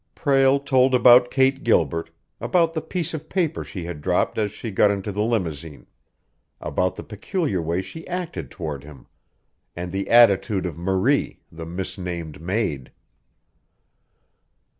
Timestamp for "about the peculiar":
6.59-7.61